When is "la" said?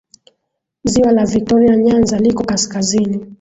1.11-1.25